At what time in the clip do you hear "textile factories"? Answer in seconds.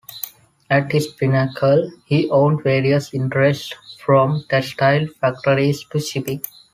4.49-5.83